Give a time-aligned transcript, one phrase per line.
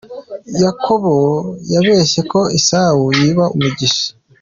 [0.63, 1.13] Yakobo
[1.73, 4.05] yabeshye ko ari Esawu yiba umugisha.